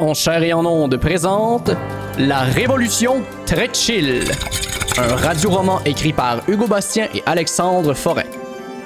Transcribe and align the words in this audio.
en 0.00 0.14
chair 0.14 0.42
et 0.42 0.52
en 0.52 0.64
onde 0.64 0.96
présente 0.96 1.70
La 2.18 2.40
Révolution 2.40 3.22
très 3.46 3.68
chill. 3.72 4.24
Un 4.98 5.14
radioroman 5.16 5.80
écrit 5.84 6.12
par 6.12 6.40
Hugo 6.48 6.66
Bastien 6.66 7.08
et 7.14 7.22
Alexandre 7.26 7.94
Forêt. 7.94 8.28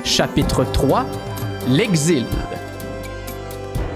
Chapitre 0.04 0.64
3 0.64 1.04
L'exil. 1.68 2.26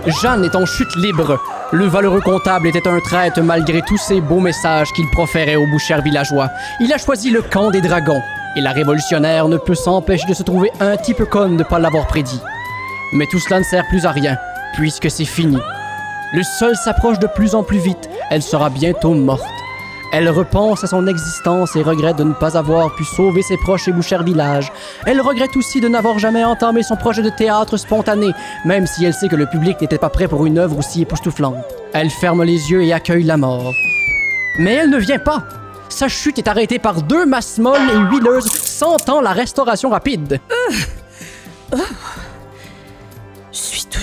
Jeanne 0.06 0.44
est 0.44 0.56
en 0.56 0.64
chute 0.64 0.94
libre. 0.96 1.38
Le 1.72 1.86
valeureux 1.86 2.20
comptable 2.20 2.68
était 2.68 2.88
un 2.88 3.00
traître 3.00 3.42
malgré 3.42 3.82
tous 3.82 3.98
ces 3.98 4.20
beaux 4.20 4.40
messages 4.40 4.88
qu'il 4.92 5.08
proférait 5.10 5.56
aux 5.56 5.66
bouchers 5.66 6.00
villageois. 6.02 6.48
Il 6.80 6.92
a 6.92 6.98
choisi 6.98 7.30
le 7.30 7.42
camp 7.42 7.70
des 7.70 7.80
dragons. 7.80 8.22
Et 8.56 8.60
la 8.60 8.72
révolutionnaire 8.72 9.48
ne 9.48 9.58
peut 9.58 9.74
s'empêcher 9.74 10.26
de 10.26 10.34
se 10.34 10.42
trouver 10.42 10.70
un 10.80 10.96
petit 10.96 11.14
peu 11.14 11.26
conne 11.26 11.52
de 11.52 11.62
ne 11.62 11.68
pas 11.68 11.78
l'avoir 11.78 12.06
prédit. 12.06 12.40
Mais 13.12 13.26
tout 13.30 13.38
cela 13.38 13.58
ne 13.58 13.64
sert 13.64 13.86
plus 13.88 14.06
à 14.06 14.12
rien, 14.12 14.36
puisque 14.74 15.10
c'est 15.10 15.24
fini. 15.24 15.58
Le 16.34 16.42
sol 16.42 16.76
s'approche 16.76 17.18
de 17.18 17.26
plus 17.26 17.54
en 17.54 17.62
plus 17.62 17.78
vite. 17.78 18.10
Elle 18.30 18.42
sera 18.42 18.68
bientôt 18.68 19.14
morte. 19.14 19.42
Elle 20.12 20.28
repense 20.28 20.84
à 20.84 20.86
son 20.86 21.06
existence 21.06 21.74
et 21.76 21.82
regrette 21.82 22.16
de 22.16 22.24
ne 22.24 22.32
pas 22.32 22.56
avoir 22.56 22.94
pu 22.94 23.04
sauver 23.04 23.42
ses 23.42 23.56
proches 23.58 23.88
et 23.88 23.92
bouchers 23.92 24.22
village. 24.22 24.72
Elle 25.06 25.20
regrette 25.20 25.56
aussi 25.56 25.80
de 25.80 25.88
n'avoir 25.88 26.18
jamais 26.18 26.44
entamé 26.44 26.82
son 26.82 26.96
projet 26.96 27.22
de 27.22 27.30
théâtre 27.30 27.76
spontané, 27.76 28.32
même 28.64 28.86
si 28.86 29.04
elle 29.04 29.14
sait 29.14 29.28
que 29.28 29.36
le 29.36 29.46
public 29.46 29.80
n'était 29.80 29.98
pas 29.98 30.08
prêt 30.10 30.28
pour 30.28 30.46
une 30.46 30.58
œuvre 30.58 30.78
aussi 30.78 31.02
époustouflante. 31.02 31.56
Elle 31.92 32.10
ferme 32.10 32.42
les 32.42 32.70
yeux 32.70 32.82
et 32.82 32.92
accueille 32.92 33.24
la 33.24 33.36
mort. 33.36 33.72
Mais 34.58 34.74
elle 34.74 34.90
ne 34.90 34.98
vient 34.98 35.18
pas. 35.18 35.44
Sa 35.88 36.08
chute 36.08 36.38
est 36.38 36.48
arrêtée 36.48 36.78
par 36.78 37.02
deux 37.02 37.24
masses 37.24 37.58
molles 37.58 37.90
et 37.90 38.14
huileuses 38.14 38.50
sentant 38.50 39.20
la 39.20 39.32
restauration 39.32 39.90
rapide. 39.90 40.40
Je 41.72 41.76
suis 41.76 42.27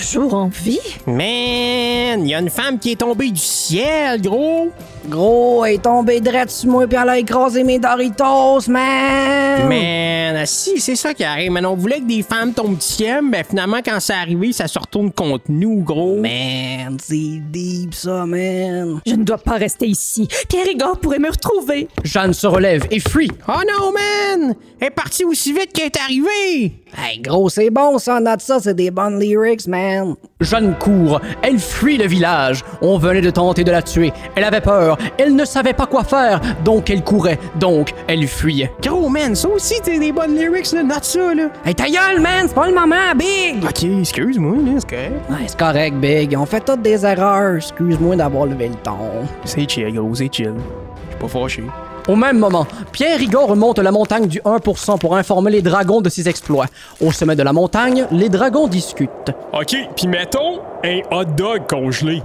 toujours 0.05 0.35
en 0.35 0.47
vie? 0.47 0.79
Man, 1.07 2.27
y 2.27 2.35
a 2.35 2.39
une 2.39 2.51
femme 2.51 2.77
qui 2.77 2.91
est 2.91 2.97
tombée 2.97 3.31
du 3.31 3.39
ciel, 3.39 4.21
gros. 4.21 4.69
Gros, 5.07 5.63
elle 5.65 5.75
est 5.75 5.83
tombée 5.83 6.19
drette 6.19 6.49
sur 6.49 6.69
moi 6.69 6.87
puis 6.87 6.97
elle 7.01 7.09
a 7.09 7.17
écrasé 7.17 7.63
mes 7.63 7.79
Doritos, 7.79 8.67
man! 8.69 9.67
Man, 9.67 10.45
si, 10.45 10.79
c'est 10.79 10.95
ça 10.95 11.13
qui 11.13 11.23
arrive. 11.23 11.51
Man, 11.51 11.65
on 11.65 11.75
voulait 11.75 11.99
que 11.99 12.07
des 12.07 12.23
femmes 12.23 12.53
tombent 12.53 12.77
du 12.77 12.85
ciel, 12.85 13.21
mais 13.23 13.43
finalement, 13.43 13.79
quand 13.85 13.99
c'est 13.99 14.13
arrivé, 14.13 14.51
ça 14.51 14.67
se 14.67 14.77
retourne 14.77 15.11
contre 15.11 15.45
nous, 15.49 15.81
gros. 15.83 16.19
Man, 16.19 16.97
c'est 17.01 17.39
deep 17.51 17.93
ça, 17.93 18.25
man! 18.25 18.99
Je 19.05 19.13
ne 19.13 19.23
dois 19.23 19.37
pas 19.37 19.55
rester 19.55 19.87
ici. 19.87 20.27
Pierre 20.49 20.67
Igor 20.67 20.99
pourrait 20.99 21.19
me 21.19 21.29
retrouver. 21.29 21.87
Jeanne 22.03 22.33
se 22.33 22.47
relève 22.47 22.85
et 22.91 22.99
fuit. 22.99 23.31
Oh 23.47 23.61
non, 23.67 23.91
man! 23.91 24.55
Elle 24.79 24.87
est 24.87 24.91
partie 24.91 25.23
aussi 25.23 25.53
vite 25.53 25.71
qu'elle 25.73 25.85
est 25.87 25.99
arrivée! 25.99 26.73
Hey, 26.97 27.19
gros, 27.19 27.49
c'est 27.49 27.69
bon 27.69 27.97
ça, 27.97 28.19
note 28.19 28.41
ça, 28.41 28.59
c'est 28.59 28.73
des 28.73 28.91
bonnes 28.91 29.19
lyrics, 29.19 29.67
man! 29.67 30.15
Jeanne 30.41 30.75
court, 30.77 31.21
elle 31.41 31.59
fuit 31.59 31.97
le 31.97 32.07
village. 32.07 32.63
On 32.81 32.97
venait 32.97 33.21
de 33.21 33.29
tenter 33.29 33.63
de 33.63 33.71
la 33.71 33.81
tuer. 33.81 34.11
Elle 34.35 34.43
avait 34.43 34.61
peur, 34.61 34.94
elle 35.17 35.35
ne 35.35 35.45
savait 35.45 35.73
pas 35.73 35.85
quoi 35.85 36.03
faire, 36.03 36.41
donc 36.63 36.89
elle 36.89 37.03
courait, 37.03 37.39
donc 37.59 37.93
elle 38.07 38.27
fuyait. 38.27 38.71
Gros, 38.81 39.09
man, 39.09 39.35
ça 39.35 39.49
aussi, 39.49 39.75
t'es 39.83 39.99
des 39.99 40.11
bonnes 40.11 40.35
lyrics, 40.35 40.71
là, 40.71 40.83
note 40.83 41.03
ça, 41.03 41.33
là. 41.33 41.49
Hey, 41.65 41.75
ta 41.75 41.85
gueule, 41.85 42.21
man! 42.21 42.45
C'est 42.47 42.55
pas 42.55 42.67
le 42.67 42.73
moment, 42.75 43.15
Big! 43.15 43.63
Ok, 43.63 43.83
excuse-moi, 43.83 44.57
là, 44.57 44.79
c'est 44.79 44.89
correct. 44.89 45.29
Ouais, 45.29 45.45
c'est 45.47 45.57
correct, 45.57 45.95
Big. 45.95 46.35
On 46.37 46.45
fait 46.45 46.61
toutes 46.61 46.81
des 46.81 47.05
erreurs. 47.05 47.55
Excuse-moi 47.55 48.15
d'avoir 48.15 48.45
levé 48.45 48.69
le 48.69 48.75
ton. 48.75 48.97
C'est 49.43 49.69
chill, 49.69 49.93
gros, 49.93 50.13
c'est 50.15 50.29
chill. 50.31 50.53
Je 50.55 51.11
suis 51.11 51.19
pas 51.19 51.27
fâché. 51.27 51.63
Au 52.07 52.15
même 52.15 52.37
moment, 52.37 52.67
Pierre 52.91 53.17
Rigaud 53.17 53.47
remonte 53.47 53.79
la 53.79 53.91
montagne 53.91 54.27
du 54.27 54.39
1% 54.39 54.99
pour 54.99 55.17
informer 55.17 55.49
les 55.49 55.63
dragons 55.63 56.01
de 56.01 56.09
ses 56.09 56.29
exploits. 56.29 56.67
Au 57.01 57.11
sommet 57.11 57.35
de 57.35 57.41
la 57.41 57.51
montagne, 57.51 58.05
les 58.11 58.29
dragons 58.29 58.67
discutent. 58.67 59.31
OK, 59.53 59.75
puis 59.95 60.07
mettons 60.07 60.59
un 60.83 60.99
hot 61.09 61.25
dog 61.35 61.63
congelé. 61.67 62.21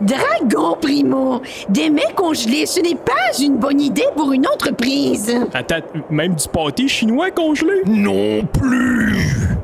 Dragon 0.00 0.76
Primo, 0.80 1.42
des 1.68 1.90
mets 1.90 2.12
congelés, 2.14 2.66
ce 2.66 2.80
n'est 2.80 2.94
pas 2.94 3.36
une 3.40 3.56
bonne 3.56 3.80
idée 3.80 4.06
pour 4.14 4.32
une 4.32 4.46
entreprise. 4.46 5.34
Attends, 5.52 5.80
même 6.08 6.34
du 6.36 6.48
pâté 6.48 6.86
chinois 6.86 7.30
congelé? 7.32 7.82
Non 7.86 8.44
plus. 8.44 9.16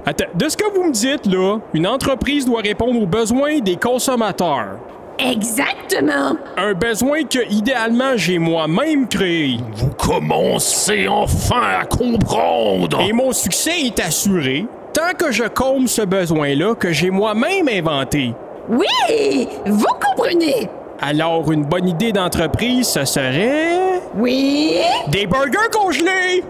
Attends, 0.05 0.25
de 0.35 0.49
ce 0.49 0.57
que 0.57 0.75
vous 0.75 0.85
me 0.89 0.93
dites, 0.93 1.27
là, 1.27 1.59
une 1.73 1.87
entreprise 1.87 2.47
doit 2.47 2.63
répondre 2.63 3.01
aux 3.01 3.07
besoins 3.07 3.61
des 3.61 3.77
consommateurs. 3.77 4.79
Exactement. 5.19 6.37
Un 6.57 6.75
besoin 6.75 7.23
que, 7.23 7.49
idéalement, 7.49 8.17
j'ai 8.17 8.39
moi-même 8.39 9.07
créé. 9.07 9.59
Vous 9.77 9.91
commencez 9.91 11.07
enfin 11.07 11.63
à 11.81 11.85
comprendre. 11.85 13.01
Et 13.01 13.13
mon 13.13 13.31
succès 13.31 13.83
est 13.87 14.01
assuré 14.01 14.67
tant 14.93 15.13
que 15.17 15.33
je 15.33 15.45
comble 15.45 15.89
ce 15.89 16.03
besoin-là 16.03 16.75
que 16.75 16.93
j'ai 16.93 17.11
moi-même 17.11 17.69
inventé. 17.69 18.33
Oui, 18.69 19.49
vous 19.67 19.87
comprenez. 20.01 20.69
Alors, 21.01 21.51
une 21.53 21.65
bonne 21.65 21.89
idée 21.89 22.13
d'entreprise, 22.13 22.89
ce 22.89 23.05
serait... 23.05 24.01
Oui. 24.17 24.79
Des 25.09 25.27
burgers 25.27 25.71
congelés! 25.73 26.45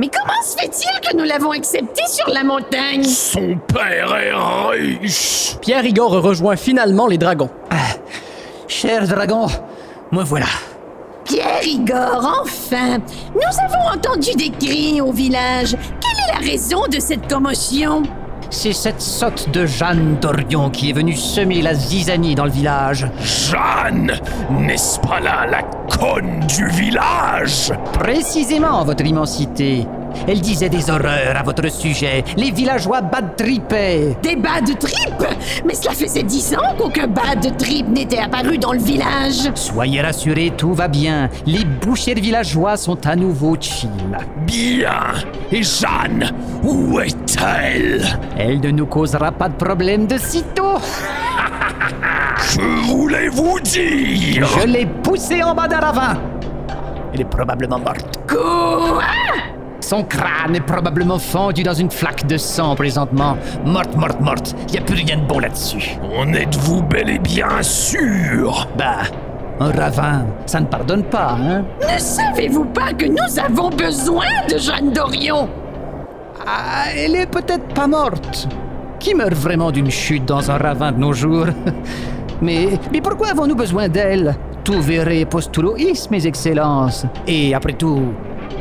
Mais 0.00 0.08
comment 0.08 0.42
se 0.42 0.56
fait-il 0.56 1.08
que 1.08 1.16
nous 1.16 1.24
l'avons 1.24 1.52
accepté 1.52 2.02
sur 2.08 2.28
la 2.28 2.42
montagne? 2.42 3.04
Son 3.04 3.56
père 3.72 4.14
est 4.16 4.32
riche. 4.76 5.56
Pierre 5.60 5.82
Rigaud 5.82 6.08
rejoint 6.08 6.56
finalement 6.56 7.06
les 7.06 7.18
dragons. 7.18 7.50
Cher 8.66 9.06
dragon, 9.06 9.46
me 10.10 10.22
voilà. 10.24 10.46
Pierre 11.24 11.64
Igor, 11.64 12.42
enfin! 12.42 12.98
Nous 13.34 13.40
avons 13.64 13.96
entendu 13.96 14.32
des 14.36 14.50
cris 14.50 15.00
au 15.00 15.12
village. 15.12 15.76
Quelle 16.00 16.18
est 16.28 16.40
la 16.40 16.50
raison 16.50 16.82
de 16.90 16.98
cette 16.98 17.32
commotion? 17.32 18.02
C'est 18.50 18.72
cette 18.72 19.00
sotte 19.00 19.50
de 19.50 19.66
Jeanne 19.66 20.16
Dorion 20.20 20.70
qui 20.70 20.90
est 20.90 20.92
venue 20.92 21.16
semer 21.16 21.62
la 21.62 21.74
zizanie 21.74 22.34
dans 22.34 22.44
le 22.44 22.50
village. 22.50 23.06
Jeanne, 23.20 24.12
n'est-ce 24.50 25.00
pas 25.00 25.20
là 25.20 25.46
la 25.46 25.62
conne 25.96 26.40
du 26.46 26.68
village? 26.68 27.72
Précisément, 27.94 28.84
votre 28.84 29.04
immensité. 29.04 29.86
Elle 30.26 30.40
disait 30.40 30.68
des 30.68 30.90
horreurs 30.90 31.36
à 31.36 31.42
votre 31.42 31.70
sujet. 31.70 32.24
Les 32.36 32.50
villageois 32.50 33.00
bad 33.00 33.36
tripaient. 33.36 34.16
Des 34.22 34.36
bad 34.36 34.66
trips? 34.78 35.62
Mais 35.66 35.74
cela 35.74 35.92
faisait 35.92 36.22
dix 36.22 36.54
ans 36.54 36.74
qu'aucun 36.78 37.06
bad 37.06 37.56
trip 37.58 37.88
n'était 37.88 38.18
apparu 38.18 38.58
dans 38.58 38.72
le 38.72 38.78
village. 38.78 39.50
Soyez 39.54 40.00
rassurés, 40.02 40.52
tout 40.56 40.72
va 40.74 40.88
bien. 40.88 41.28
Les 41.46 41.64
bouchers 41.64 42.14
villageois 42.14 42.76
sont 42.76 43.06
à 43.06 43.16
nouveau 43.16 43.56
chill. 43.60 43.90
Bien. 44.46 45.12
Et 45.52 45.62
Jeanne, 45.62 46.30
où 46.62 46.98
est-elle? 47.00 48.04
Elle 48.38 48.60
ne 48.60 48.70
nous 48.70 48.86
causera 48.86 49.30
pas 49.32 49.48
de 49.48 49.54
problème 49.56 50.06
de 50.06 50.18
sitôt. 50.18 50.78
Je 52.38 52.60
voulais 52.90 53.28
vous 53.28 53.58
dire? 53.60 54.46
Je 54.60 54.66
l'ai 54.66 54.86
poussée 54.86 55.42
en 55.42 55.54
bas 55.54 55.68
d'un 55.68 55.80
ravin. 55.80 56.18
Elle 57.12 57.22
est 57.22 57.24
probablement 57.24 57.78
morte. 57.78 58.20
Quoi? 58.28 59.02
Son 59.84 60.02
crâne 60.02 60.56
est 60.56 60.62
probablement 60.64 61.18
fendu 61.18 61.62
dans 61.62 61.74
une 61.74 61.90
flaque 61.90 62.26
de 62.26 62.38
sang 62.38 62.74
présentement. 62.74 63.36
Morte, 63.66 63.94
morte, 63.96 64.18
morte. 64.18 64.56
Y 64.72 64.78
a 64.78 64.80
plus 64.80 64.94
rien 64.94 65.18
de 65.18 65.26
bon 65.26 65.40
là-dessus. 65.40 65.98
En 66.18 66.32
êtes-vous 66.32 66.82
bel 66.84 67.10
et 67.10 67.18
bien 67.18 67.60
sûr? 67.60 68.66
Bah, 68.78 69.02
un 69.60 69.70
ravin, 69.72 70.24
ça 70.46 70.60
ne 70.60 70.64
pardonne 70.64 71.02
pas, 71.02 71.36
hein? 71.38 71.66
Ne 71.82 71.98
savez-vous 71.98 72.64
pas 72.64 72.94
que 72.94 73.04
nous 73.04 73.38
avons 73.38 73.68
besoin 73.68 74.24
de 74.50 74.56
Jeanne 74.56 74.90
Dorion? 74.90 75.50
Ah, 76.46 76.84
elle 76.96 77.16
est 77.16 77.30
peut-être 77.30 77.74
pas 77.74 77.86
morte. 77.86 78.48
Qui 78.98 79.14
meurt 79.14 79.34
vraiment 79.34 79.70
d'une 79.70 79.90
chute 79.90 80.24
dans 80.24 80.50
un 80.50 80.56
ravin 80.56 80.92
de 80.92 80.98
nos 80.98 81.12
jours? 81.12 81.48
Mais, 82.40 82.80
mais 82.92 83.00
pourquoi 83.00 83.28
avons-nous 83.28 83.54
besoin 83.54 83.88
d'elle? 83.88 84.34
Tout 84.64 84.82
verrez 84.82 85.24
postulois, 85.24 85.76
mes 86.10 86.26
excellences. 86.26 87.06
Et 87.28 87.54
après 87.54 87.74
tout, 87.74 88.12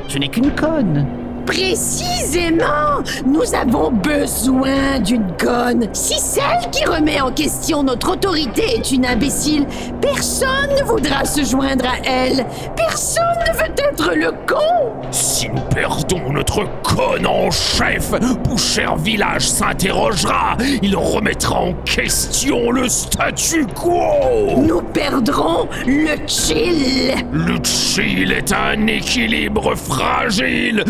ce 0.07 0.17
n'est 0.17 0.29
qu'une 0.29 0.51
conne. 0.51 1.22
Précisément! 1.45 3.03
Nous 3.25 3.53
avons 3.53 3.91
besoin 3.91 4.99
d'une 4.99 5.35
conne. 5.37 5.87
Si 5.93 6.19
celle 6.19 6.69
qui 6.71 6.85
remet 6.85 7.21
en 7.21 7.31
question 7.31 7.83
notre 7.83 8.13
autorité 8.13 8.63
est 8.75 8.91
une 8.91 9.05
imbécile, 9.05 9.65
personne 10.01 10.69
ne 10.79 10.83
voudra 10.83 11.25
se 11.25 11.44
joindre 11.44 11.85
à 11.85 11.97
elle. 12.06 12.45
Personne 12.75 13.23
ne 13.47 13.57
veut 13.57 13.73
être 13.77 14.13
le 14.15 14.31
con. 14.47 14.94
Si 15.12 15.47
nous 15.50 15.62
perdons 15.73 16.31
notre 16.31 16.63
conne 16.83 17.27
en 17.27 17.51
chef, 17.51 18.12
Boucher 18.44 18.88
Village 18.97 19.47
s'interrogera. 19.47 20.57
Il 20.81 20.95
remettra 20.95 21.59
en 21.59 21.73
question 21.85 22.71
le 22.71 22.88
statu 22.88 23.65
quo. 23.68 24.57
Nous 24.57 24.81
perdrons 24.81 25.68
le 25.85 26.15
chill. 26.27 27.13
Le 27.31 27.56
chill 27.63 28.31
est 28.31 28.51
un 28.53 28.88
équilibre 28.88 29.75
fragile. 29.75 30.83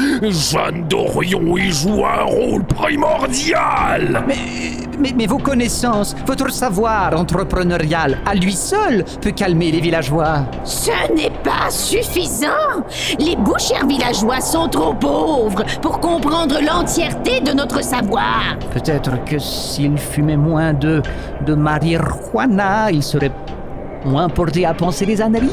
Jeanne 0.52 0.86
Dorion 0.90 1.56
y 1.58 1.72
joue 1.72 2.04
un 2.06 2.24
rôle 2.24 2.66
primordial. 2.66 4.26
Mais, 4.28 4.36
mais, 5.00 5.14
mais 5.16 5.26
vos 5.26 5.38
connaissances, 5.38 6.14
votre 6.26 6.52
savoir 6.52 7.18
entrepreneurial, 7.18 8.18
à 8.26 8.36
lui 8.36 8.52
seul, 8.52 9.06
peut 9.22 9.32
calmer 9.32 9.72
les 9.72 9.80
villageois. 9.80 10.46
Ce 10.66 10.92
n'est 11.16 11.32
pas 11.44 11.70
suffisant. 11.70 12.84
Les 13.20 13.38
bouchers 13.38 13.88
villageois 13.88 14.42
sont 14.42 14.68
trop 14.68 14.94
pauvres 14.94 15.64
pour 15.82 16.02
comprendre 16.02 16.60
l'entièreté 16.62 17.40
de 17.40 17.54
notre 17.54 17.82
savoir. 17.82 18.58
Peut-être 18.74 19.24
que 19.24 19.40
s'il 19.40 19.98
fumait 19.98 20.36
moins 20.36 20.74
de, 20.74 21.02
de 21.46 21.54
marijuana, 21.54 22.92
il 22.92 23.02
serait 23.02 23.32
moins 24.04 24.28
porté 24.28 24.66
à 24.66 24.74
penser 24.74 25.06
les 25.06 25.22
âneries. 25.22 25.50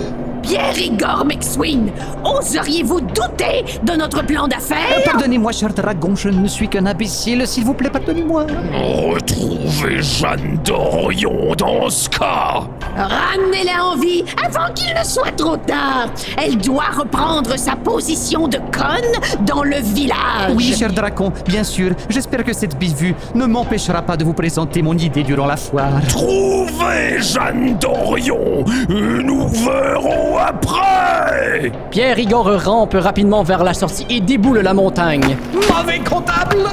Pierre 0.51 0.77
Igor 0.81 1.25
McSween, 1.27 1.93
oseriez-vous 2.25 3.01
douter 3.03 3.65
de 3.85 3.93
notre 3.93 4.25
plan 4.27 4.47
Euh, 4.47 4.49
d'affaires 4.49 5.01
Pardonnez-moi, 5.05 5.53
cher 5.53 5.73
dragon, 5.73 6.17
je 6.17 6.29
ne 6.29 6.49
suis 6.49 6.67
qu'un 6.69 6.87
imbécile, 6.87 7.47
s'il 7.47 7.63
vous 7.65 7.73
plaît, 7.75 7.89
pardonnez-moi. 7.89 8.47
Retrouvez 8.75 10.03
Jeanne 10.03 10.59
d'Orion 10.65 11.55
dans 11.57 11.89
ce 11.89 12.09
cas. 12.09 12.63
Ramenez-la 12.97 13.85
en 13.85 13.97
vie 13.97 14.25
avant 14.45 14.73
qu'il 14.75 14.93
ne 14.93 15.05
soit 15.05 15.31
trop 15.37 15.57
tard. 15.57 16.09
Elle 16.37 16.57
doit 16.59 16.91
reprendre 16.99 17.57
sa 17.57 17.77
position 17.77 18.49
de 18.49 18.57
conne 18.57 19.45
dans 19.47 19.63
le 19.63 19.77
village. 19.77 20.51
Oui, 20.57 20.75
cher 20.77 20.93
dragon, 20.93 21.33
bien 21.47 21.63
sûr. 21.63 21.93
J'espère 22.09 22.43
que 22.43 22.53
cette 22.53 22.77
bivue 22.77 23.15
ne 23.37 23.47
m'empêchera 23.47 24.03
pas 24.03 24.17
de 24.17 24.25
vous 24.25 24.35
présenter 24.35 24.83
mon 24.83 24.95
idée 24.99 25.23
durant 25.23 25.47
la 25.47 25.57
foire. 25.57 26.01
Trouvez 26.09 27.21
Jeanne 27.21 27.79
d'Orion 27.79 28.65
et 28.89 29.23
nous 29.23 29.47
verrons 29.49 30.39
après. 30.41 31.73
Pierre 31.91 32.19
Igor 32.19 32.51
rampe 32.63 32.95
rapidement 32.95 33.43
vers 33.43 33.65
la 33.65 33.75
sortie 33.75 34.07
et 34.09 34.21
déboule 34.21 34.61
la 34.61 34.75
montagne. 34.75 35.37
Mauvais 35.53 36.01
comptable 36.01 36.69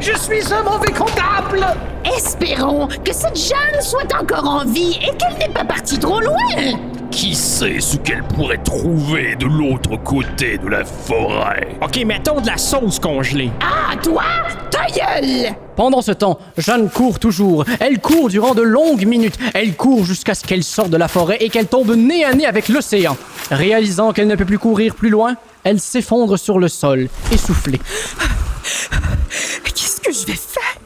Je 0.00 0.16
suis 0.16 0.52
un 0.52 0.62
mauvais 0.62 0.92
comptable 0.92 1.64
Espérons 2.16 2.88
que 3.04 3.12
cette 3.12 3.36
Jeanne 3.36 3.80
soit 3.80 4.12
encore 4.20 4.46
en 4.46 4.64
vie 4.64 4.98
et 5.02 5.16
qu'elle 5.16 5.38
n'est 5.38 5.54
pas 5.54 5.64
partie 5.64 5.98
trop 5.98 6.20
loin. 6.20 6.36
Qui 7.12 7.34
sait 7.34 7.78
ce 7.78 7.98
qu'elle 7.98 8.22
pourrait 8.22 8.62
trouver 8.62 9.36
de 9.36 9.44
l'autre 9.44 9.96
côté 10.02 10.56
de 10.56 10.66
la 10.66 10.82
forêt? 10.82 11.76
OK, 11.82 12.02
mettons 12.06 12.40
de 12.40 12.46
la 12.46 12.56
sauce 12.56 12.98
congelée. 12.98 13.50
Ah, 13.60 13.94
toi, 14.02 14.24
ta 14.70 14.86
gueule! 14.86 15.54
Pendant 15.76 16.00
ce 16.00 16.12
temps, 16.12 16.38
Jeanne 16.56 16.88
court 16.88 17.18
toujours. 17.18 17.64
Elle 17.80 18.00
court 18.00 18.30
durant 18.30 18.54
de 18.54 18.62
longues 18.62 19.04
minutes. 19.04 19.36
Elle 19.52 19.76
court 19.76 20.04
jusqu'à 20.04 20.34
ce 20.34 20.42
qu'elle 20.42 20.64
sorte 20.64 20.88
de 20.88 20.96
la 20.96 21.06
forêt 21.06 21.36
et 21.40 21.50
qu'elle 21.50 21.66
tombe 21.66 21.94
nez 21.94 22.24
à 22.24 22.32
nez 22.32 22.46
avec 22.46 22.68
l'océan. 22.68 23.16
Réalisant 23.50 24.12
qu'elle 24.12 24.28
ne 24.28 24.34
peut 24.36 24.46
plus 24.46 24.58
courir 24.58 24.94
plus 24.94 25.10
loin, 25.10 25.36
elle 25.64 25.80
s'effondre 25.80 26.38
sur 26.38 26.58
le 26.58 26.68
sol, 26.68 27.08
essoufflée. 27.30 27.80
Qu'est-ce 29.64 30.00
que 30.00 30.12
je 30.12 30.26
vais 30.26 30.32
faire? 30.32 30.78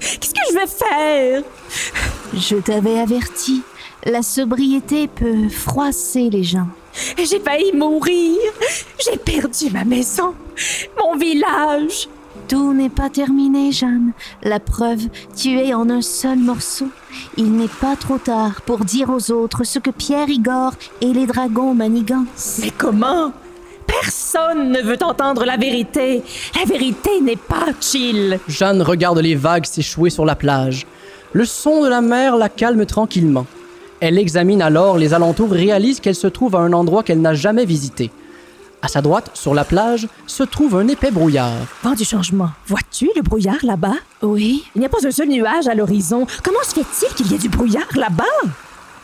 Qu'est-ce 0.00 0.34
que 0.34 0.40
je 0.50 0.54
vais 0.54 0.66
faire? 0.66 1.42
Je 2.34 2.56
t'avais 2.56 3.00
averti, 3.00 3.62
la 4.04 4.22
sobriété 4.22 5.06
peut 5.06 5.48
froisser 5.48 6.28
les 6.30 6.42
gens. 6.42 6.66
J'ai 7.16 7.40
failli 7.40 7.72
mourir. 7.72 8.38
J'ai 8.98 9.16
perdu 9.16 9.70
ma 9.72 9.84
maison, 9.84 10.34
mon 11.00 11.16
village. 11.16 12.08
Tout 12.48 12.74
n'est 12.74 12.88
pas 12.88 13.08
terminé, 13.08 13.72
Jeanne. 13.72 14.12
La 14.42 14.58
preuve, 14.58 15.08
tu 15.36 15.58
es 15.58 15.72
en 15.72 15.88
un 15.88 16.02
seul 16.02 16.38
morceau. 16.38 16.88
Il 17.36 17.52
n'est 17.52 17.68
pas 17.68 17.96
trop 17.96 18.18
tard 18.18 18.62
pour 18.62 18.84
dire 18.84 19.10
aux 19.10 19.30
autres 19.30 19.64
ce 19.64 19.78
que 19.78 19.90
Pierre 19.90 20.28
Igor 20.28 20.72
et 21.00 21.12
les 21.12 21.26
dragons 21.26 21.74
manigancent. 21.74 22.58
Mais 22.60 22.72
comment? 22.76 23.32
Personne 23.86 24.72
ne 24.72 24.80
veut 24.80 25.02
entendre 25.02 25.44
la 25.44 25.56
vérité. 25.56 26.22
La 26.58 26.64
vérité 26.64 27.20
n'est 27.20 27.36
pas 27.36 27.66
chill. 27.80 28.40
Jeanne 28.48 28.82
regarde 28.82 29.18
les 29.18 29.34
vagues 29.34 29.66
s'échouer 29.66 30.10
sur 30.10 30.24
la 30.24 30.34
plage. 30.34 30.86
Le 31.32 31.44
son 31.44 31.82
de 31.84 31.88
la 31.88 32.00
mer 32.00 32.36
la 32.36 32.48
calme 32.48 32.84
tranquillement. 32.84 33.46
Elle 34.04 34.18
examine 34.18 34.60
alors 34.62 34.98
les 34.98 35.14
alentours 35.14 35.54
et 35.54 35.60
réalise 35.60 36.00
qu'elle 36.00 36.16
se 36.16 36.26
trouve 36.26 36.56
à 36.56 36.58
un 36.58 36.72
endroit 36.72 37.04
qu'elle 37.04 37.20
n'a 37.20 37.34
jamais 37.34 37.64
visité. 37.64 38.10
À 38.82 38.88
sa 38.88 39.00
droite, 39.00 39.30
sur 39.32 39.54
la 39.54 39.62
plage, 39.62 40.08
se 40.26 40.42
trouve 40.42 40.74
un 40.74 40.88
épais 40.88 41.12
brouillard. 41.12 41.52
Vent 41.84 41.92
du 41.92 42.04
changement. 42.04 42.48
Vois-tu 42.66 43.08
le 43.14 43.22
brouillard 43.22 43.60
là-bas? 43.62 43.94
Oui, 44.20 44.64
Il 44.74 44.80
n'y 44.80 44.86
a 44.86 44.88
pas 44.88 45.06
un 45.06 45.12
seul 45.12 45.28
nuage 45.28 45.68
à 45.68 45.76
l'horizon. 45.76 46.26
Comment 46.42 46.64
se 46.64 46.74
fait-il 46.74 47.14
qu'il 47.14 47.30
y 47.30 47.36
ait 47.36 47.38
du 47.38 47.48
brouillard 47.48 47.86
là-bas? 47.94 48.24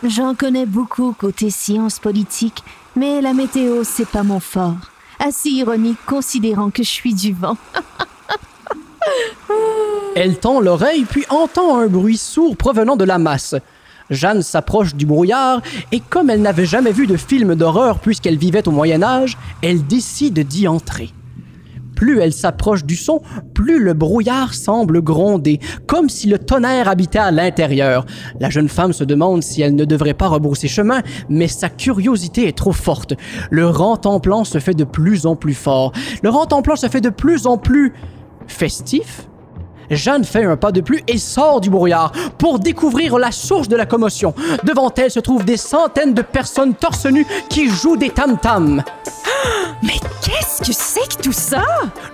J'en 0.03 0.35
connais 0.35 0.67
beaucoup 0.67 1.15
côté 1.17 1.50
sciences 1.50 2.00
politiques, 2.00 2.65
mais 2.97 3.21
la 3.21 3.35
météo, 3.35 3.85
c'est 3.85 4.09
pas 4.09 4.25
mon 4.25 4.41
fort. 4.41 4.79
Assez 5.21 5.50
ironique 5.50 6.05
considérant 6.06 6.71
que 6.71 6.83
je 6.83 6.91
suis 6.91 7.15
du 7.15 7.33
vent. 7.33 7.56
Elle 10.17 10.41
tend 10.41 10.59
l'oreille 10.59 11.05
puis 11.09 11.25
entend 11.31 11.79
un 11.79 11.87
bruit 11.87 12.17
sourd 12.17 12.56
provenant 12.56 12.97
de 12.97 13.05
la 13.05 13.19
masse. 13.19 13.55
Jeanne 14.11 14.43
s'approche 14.43 14.95
du 14.95 15.07
brouillard 15.07 15.61
et 15.93 16.01
comme 16.01 16.31
elle 16.31 16.43
n'avait 16.43 16.67
jamais 16.67 16.93
vu 16.93 17.07
de 17.07 17.17
film 17.17 17.55
d'horreur 17.55 17.99
puisqu'elle 17.99 18.39
vivait 18.39 18.67
au 18.67 18.73
Moyen 18.73 19.03
Âge, 19.03 19.37
elle 19.63 19.87
décide 19.87 20.39
d'y 20.47 20.69
entrer. 20.69 21.11
Plus 21.99 22.21
elle 22.21 22.33
s'approche 22.33 22.85
du 22.85 22.95
son, 22.95 23.21
plus 23.55 23.83
le 23.83 23.93
brouillard 23.93 24.55
semble 24.55 25.03
gronder, 25.03 25.59
comme 25.89 26.09
si 26.09 26.29
le 26.29 26.39
tonnerre 26.39 26.89
habitait 26.89 27.19
à 27.19 27.33
l'intérieur. 27.33 28.07
La 28.39 28.51
jeune 28.51 28.69
femme 28.69 28.93
se 28.93 29.03
demande 29.03 29.43
si 29.43 29.63
elle 29.63 29.75
ne 29.75 29.85
devrait 29.85 30.15
pas 30.15 30.29
rebrousser 30.29 30.69
chemin, 30.69 31.03
mais 31.29 31.49
sa 31.49 31.69
curiosité 31.69 32.47
est 32.47 32.57
trop 32.57 32.71
forte. 32.71 33.15
Le 33.51 33.67
rentemplant 33.67 34.45
se 34.45 34.61
fait 34.61 34.75
de 34.75 34.85
plus 34.85 35.27
en 35.27 35.35
plus 35.35 35.55
fort. 35.55 35.91
Le 36.23 36.29
rentemplant 36.29 36.77
se 36.77 36.87
fait 36.89 37.01
de 37.01 37.11
plus 37.11 37.49
en 37.49 37.59
plus 37.59 37.93
festif. 38.47 39.28
Jeanne 39.90 40.25
fait 40.25 40.44
un 40.44 40.56
pas 40.56 40.73
de 40.73 40.81
plus 40.81 41.02
et 41.06 41.19
sort 41.19 41.61
du 41.61 41.70
brouillard 41.70 42.12
pour 42.38 42.58
découvrir 42.58 43.19
la 43.19 43.32
source 43.32 43.69
de 43.69 43.76
la 43.76 43.87
commotion. 43.87 44.35
Devant 44.64 44.93
elle 44.96 45.11
se 45.11 45.20
trouvent 45.20 45.44
des 45.44 45.56
centaines 45.56 46.14
de 46.14 46.23
personnes 46.23 46.75
torse 46.75 47.06
nues 47.06 47.26
qui 47.49 47.69
jouent 47.69 47.96
des 47.96 48.11
tam-tams. 48.11 48.82
Mais 49.82 49.99
qu'est-ce 50.23 50.62
que 50.62 50.73
c'est 50.73 51.17
que 51.17 51.23
tout 51.23 51.32
ça? 51.32 51.62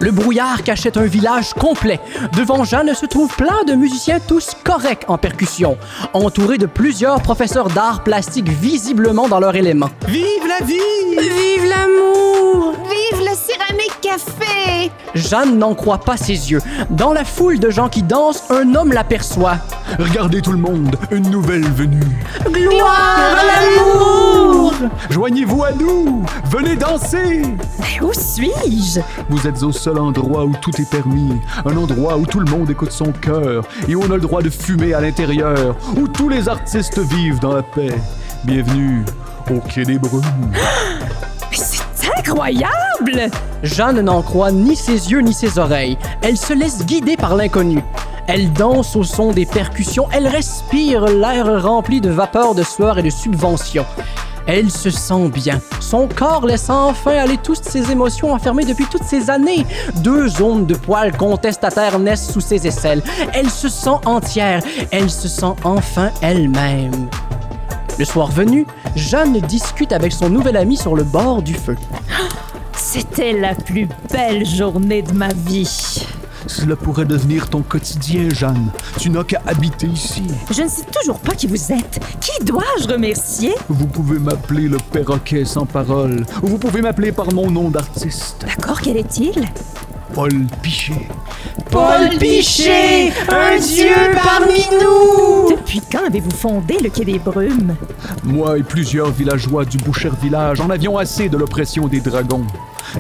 Le 0.01 0.11
brouillard 0.11 0.63
cachait 0.63 0.97
un 0.99 1.05
village 1.05 1.55
complet. 1.55 2.01
Devant 2.37 2.65
Jeanne 2.65 2.95
se 2.95 3.07
trouvent 3.07 3.35
plein 3.35 3.65
de 3.67 3.75
musiciens 3.75 4.21
tous 4.21 4.53
corrects 4.65 5.05
en 5.09 5.19
percussion, 5.19 5.79
entourés 6.13 6.59
de 6.59 6.67
plusieurs 6.67 7.23
professeurs 7.23 7.69
d'art 7.69 8.05
plastique 8.05 8.49
visiblement 8.49 9.29
dans 9.29 9.41
leur 9.41 9.55
élément. 9.57 9.89
Vive 10.07 10.47
la 10.47 10.65
vie! 10.65 10.75
Vive 11.19 11.69
l'amour! 11.69 12.75
Vive 12.85 13.21
le 13.21 13.35
céramique 13.55 14.01
café! 14.01 14.91
Jeanne 15.15 15.59
n'en 15.59 15.75
croit 15.75 15.99
pas 15.99 16.17
ses 16.17 16.51
yeux. 16.51 16.61
Dans 16.91 17.13
la 17.13 17.25
foule 17.25 17.59
de 17.59 17.71
gens 17.71 17.89
qui 17.89 18.03
dansent, 18.03 18.45
un 18.51 18.75
homme 18.75 18.93
l'aperçoit. 18.93 19.59
Regardez 19.99 20.43
tout 20.43 20.53
le 20.53 20.59
monde, 20.59 20.97
une 21.11 21.31
nouvelle 21.31 21.65
venue. 21.65 22.01
Gloire 22.51 23.37
à 23.39 23.45
l'amour! 23.45 24.75
Joignez-vous 25.11 25.65
à 25.65 25.73
nous, 25.73 26.25
venez 26.51 26.77
danser. 26.77 27.43
Mais 27.81 28.01
où 28.05 28.13
suis-je? 28.13 29.01
Vous 29.29 29.47
êtes 29.47 29.63
au 29.63 29.73
seul 29.73 29.99
endroit 29.99 30.45
où 30.45 30.53
tout 30.61 30.73
est 30.81 30.91
permis, 30.91 31.33
un 31.65 31.77
endroit 31.77 32.17
où 32.17 32.27
tout 32.27 32.41
le 32.41 32.51
monde 32.51 32.71
écoute 32.71 32.93
son 32.93 33.13
cœur 33.13 33.65
et 33.89 33.95
où 33.95 34.03
on 34.03 34.11
a 34.11 34.17
le 34.17 34.21
droit 34.21 34.43
de 34.43 34.51
fumer 34.51 34.95
à 34.95 35.01
l'intérieur, 35.01 35.77
où 35.97 36.09
tous 36.09 36.29
les 36.29 36.49
artistes 36.49 36.99
vivent 36.99 37.41
dans 37.41 37.55
la 37.55 37.63
paix. 37.63 37.95
Bienvenue 38.45 39.05
au 39.51 39.61
Quai 39.61 39.85
des 39.85 39.99
Brumes. 39.99 40.23
Mais 41.51 41.57
c'est 41.57 42.11
incroyable 42.19 42.84
Jeanne 43.63 44.01
n'en 44.01 44.23
croit 44.23 44.53
ni 44.53 44.77
ses 44.77 45.11
yeux 45.11 45.21
ni 45.21 45.33
ses 45.33 45.59
oreilles. 45.59 45.99
Elle 46.23 46.37
se 46.37 46.53
laisse 46.53 46.85
guider 46.85 47.17
par 47.17 47.37
l'inconnu. 47.37 47.83
Elle 48.27 48.53
danse 48.53 48.97
au 48.97 49.05
son 49.05 49.33
des 49.33 49.45
percussions, 49.45 50.07
elle 50.13 50.27
respire 50.27 51.05
l'air 51.05 51.63
rempli 51.63 52.01
de 52.01 52.09
vapeur 52.09 52.55
de 52.55 52.63
sueur 52.63 52.99
et 52.99 53.03
de 53.03 53.11
subvention. 53.11 53.85
Elle 54.47 54.71
se 54.71 54.91
sent 54.91 55.29
bien. 55.29 55.61
Son 55.81 56.07
corps 56.07 56.45
laisse 56.45 56.69
enfin 56.69 57.13
aller 57.13 57.39
toutes 57.39 57.65
ses 57.65 57.91
émotions 57.91 58.33
enfermées 58.33 58.65
depuis 58.65 58.87
toutes 58.87 59.05
ces 59.05 59.31
années. 59.31 59.67
Deux 59.97 60.29
zones 60.29 60.67
de 60.67 60.75
poils 60.75 61.17
contestataires 61.17 61.99
naissent 61.99 62.31
sous 62.31 62.43
ses 62.43 62.67
aisselles. 62.67 63.03
Elle 63.33 63.51
se 63.51 63.69
sent 63.69 64.01
entière. 64.05 64.63
Elle 64.91 65.11
se 65.11 65.29
sent 65.29 65.55
enfin 65.65 66.11
elle-même. 66.21 67.09
Le 67.99 68.05
soir 68.05 68.29
venu, 68.31 68.67
Jeanne 68.97 69.41
discute 69.41 69.93
avec 69.93 70.13
son 70.13 70.29
nouvel 70.29 70.57
ami 70.57 70.77
sur 70.77 70.95
le 70.95 71.05
bord 71.05 71.43
du 71.43 71.55
feu. 71.55 71.77
C'était 72.97 73.33
la 73.33 73.57
plus 73.57 73.89
belle 74.13 74.47
journée 74.47 75.03
de 75.03 75.11
ma 75.11 75.27
vie. 75.27 76.07
Cela 76.47 76.77
pourrait 76.77 77.05
devenir 77.05 77.51
ton 77.51 77.63
quotidien, 77.63 78.29
Jeanne. 78.31 78.71
Tu 79.01 79.11
n'as 79.11 79.25
qu'à 79.25 79.43
habiter 79.49 79.89
ici. 79.89 80.23
Je 80.49 80.63
ne 80.63 80.69
sais 80.69 80.85
toujours 80.93 81.19
pas 81.19 81.35
qui 81.35 81.49
vous 81.49 81.73
êtes. 81.73 81.99
Qui 82.21 82.45
dois-je 82.45 82.87
remercier? 82.87 83.53
Vous 83.69 83.89
pouvez 83.89 84.21
m'appeler 84.21 84.69
le 84.69 84.77
perroquet 84.93 85.45
sans 85.45 85.67
parole, 85.67 86.25
ou 86.45 86.47
vous 86.47 86.59
pouvez 86.59 86.83
m'appeler 86.83 87.11
par 87.11 87.33
mon 87.33 87.51
nom 87.51 87.69
d'artiste, 87.69 88.47
D'accord, 88.47 88.81
quel 88.81 88.97
est-il? 88.97 89.43
Paul 90.15 90.47
Pichet. 90.63 91.09
Paul 91.73 92.11
Pichet, 92.21 93.13
un 93.29 93.59
dieu 93.59 93.97
parmi 94.23 94.61
nous! 94.81 95.51
Depuis 95.57 95.83
quand 95.91 96.07
avez-vous 96.07 96.31
fondé 96.31 96.79
le 96.81 96.91
Quai 96.91 97.05
des 97.05 97.19
Brumes? 97.19 97.75
Moi 98.23 98.59
et 98.59 98.63
plusieurs 98.63 99.11
villageois 99.11 99.65
du 99.65 99.79
Boucher 99.79 100.13
Village 100.23 100.61
en 100.61 100.71
avions 100.71 100.97
assez 100.97 101.29
de 101.29 101.37
l'oppression 101.37 101.89
des 101.89 101.99
dragons. 101.99 102.47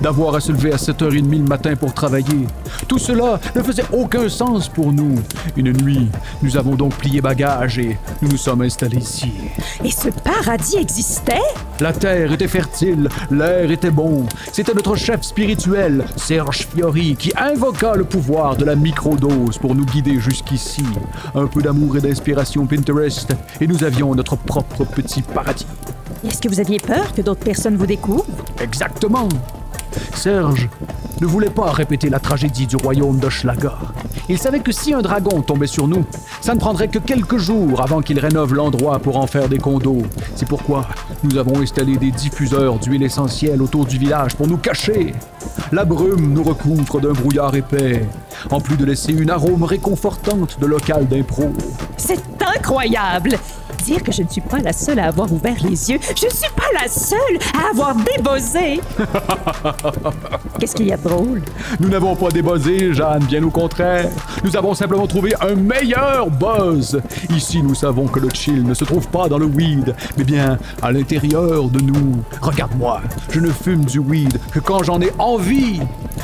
D'avoir 0.01 0.35
à 0.35 0.41
se 0.41 0.53
lever 0.53 0.73
à 0.73 0.77
7h30 0.77 1.31
le 1.31 1.45
matin 1.45 1.75
pour 1.77 1.95
travailler. 1.95 2.47
Tout 2.89 2.99
cela 2.99 3.41
ne 3.55 3.63
faisait 3.63 3.85
aucun 3.93 4.29
sens 4.29 4.69
pour 4.69 4.93
nous. 4.93 5.15
Une 5.57 5.73
nuit, 5.73 6.09
nous 6.43 6.57
avons 6.57 6.75
donc 6.75 6.95
plié 6.97 7.21
bagages 7.21 7.79
et 7.79 7.97
nous 8.21 8.29
nous 8.29 8.37
sommes 8.37 8.63
installés 8.63 8.99
ici. 8.99 9.33
Et 9.85 9.91
ce 9.91 10.09
paradis 10.09 10.77
existait? 10.77 11.41
La 11.81 11.93
terre 11.93 12.33
était 12.33 12.49
fertile, 12.49 13.09
l'air 13.31 13.71
était 13.71 13.91
bon. 13.91 14.27
C'était 14.53 14.75
notre 14.75 14.97
chef 14.97 15.23
spirituel, 15.23 16.05
Serge 16.17 16.67
Fiori, 16.73 17.17
qui 17.17 17.33
invoqua 17.37 17.97
le 17.97 18.05
pouvoir 18.05 18.57
de 18.57 18.65
la 18.65 18.77
microdose 18.77 19.59
pour 19.59 19.75
nous 19.75 19.87
guider 19.87 20.21
jusqu'ici. 20.21 20.85
Un 21.35 21.47
peu 21.47 21.63
d'amour 21.63 21.97
et 21.97 22.01
d'inspiration 22.01 22.67
Pinterest, 22.67 23.35
et 23.61 23.67
nous 23.67 23.83
avions 23.85 24.15
notre 24.15 24.37
propre 24.37 24.85
petit 24.85 25.23
paradis. 25.23 25.67
Est-ce 26.27 26.41
que 26.41 26.49
vous 26.49 26.61
aviez 26.61 26.79
peur 26.79 27.13
que 27.13 27.23
d'autres 27.23 27.45
personnes 27.45 27.77
vous 27.77 27.87
découvrent? 27.87 28.27
Exactement. 28.61 29.29
Serge 30.15 30.69
ne 31.21 31.27
voulait 31.27 31.51
pas 31.51 31.71
répéter 31.71 32.11
la 32.11 32.19
tragédie 32.19 32.67
du 32.67 32.77
royaume 32.77 33.19
d'Hochelaga. 33.19 33.75
Il 34.29 34.39
savait 34.39 34.61
que 34.61 34.73
si 34.73 34.95
un 34.95 35.03
dragon 35.03 35.43
tombait 35.43 35.67
sur 35.67 35.87
nous, 35.87 36.05
ça 36.41 36.55
ne 36.55 36.61
prendrait 36.61 36.89
que 36.89 36.99
quelques 36.99 37.39
jours 37.39 37.83
avant 37.83 38.01
qu'il 38.01 38.19
rénove 38.19 38.55
l'endroit 38.55 38.99
pour 38.99 39.17
en 39.17 39.27
faire 39.27 39.49
des 39.49 39.59
condos. 39.59 40.03
C'est 40.35 40.49
pourquoi 40.49 40.87
nous 41.23 41.37
avons 41.39 41.61
installé 41.61 41.97
des 41.97 42.11
diffuseurs 42.11 42.79
d'huile 42.79 43.03
essentielle 43.03 43.63
autour 43.63 43.87
du 43.87 43.99
village 43.99 44.35
pour 44.35 44.47
nous 44.47 44.59
cacher. 44.59 45.15
La 45.73 45.85
brume 45.85 46.33
nous 46.33 46.43
recouvre 46.43 47.01
d'un 47.01 47.13
brouillard 47.13 47.55
épais, 47.55 48.07
en 48.51 48.61
plus 48.61 48.77
de 48.77 48.85
laisser 48.85 49.13
une 49.13 49.31
arôme 49.31 49.63
réconfortante 49.63 50.59
de 50.61 50.67
local 50.67 51.07
d'impro. 51.09 51.53
C'est 51.97 52.23
incroyable! 52.57 53.39
Dire 53.85 54.03
que 54.03 54.13
je 54.13 54.23
ne 54.23 54.29
suis 54.29 54.41
pas 54.41 54.61
la 54.61 54.73
seule 54.73 54.99
à 54.99 55.09
avoir 55.09 55.31
ouvert 55.31 55.57
les 55.63 55.91
yeux. 55.91 55.99
Je 56.17 56.25
ne 56.25 56.31
suis 56.31 56.51
pas 56.57 56.65
la 56.73 56.89
seule 56.89 57.19
à 57.55 57.69
avoir 57.69 57.95
débossé! 57.95 58.81
Qu'est-ce 60.59 60.75
qu'il 60.75 60.87
y 60.87 60.93
a 60.93 60.97
de 60.97 61.03
drôle? 61.03 61.43
Nous 61.79 61.89
n'avons 61.89 62.17
pas 62.17 62.31
débuzzé, 62.31 62.95
Jeanne, 62.95 63.25
bien 63.25 63.43
au 63.43 63.51
contraire. 63.51 64.09
Nous 64.43 64.57
avons 64.57 64.73
simplement 64.73 65.07
trouvé 65.07 65.35
un 65.39 65.55
meilleur 65.55 66.31
buzz. 66.31 66.99
Ici, 67.29 67.63
nous 67.63 67.75
savons 67.75 68.07
que 68.07 68.21
le 68.21 68.31
chill 68.33 68.65
ne 68.65 68.73
se 68.73 68.87
trouve 68.87 69.07
pas 69.09 69.29
dans 69.29 69.39
le 69.39 69.47
weed, 69.47 69.95
mais 70.17 70.25
bien 70.25 70.59
à 70.81 70.91
l'intérieur 70.91 71.69
de 71.69 71.81
nous. 71.81 72.23
Regarde-moi, 72.41 73.03
je 73.29 73.41
ne 73.41 73.51
fume 73.51 73.85
du 73.85 73.99
weed 73.99 74.39
que 74.51 74.61
quand 74.61 74.83
j'en 74.83 75.03
ai 75.03 75.13
envie. 75.19 75.81